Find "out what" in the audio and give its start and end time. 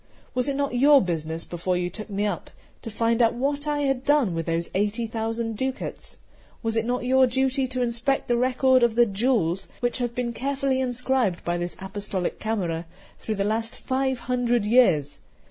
3.21-3.67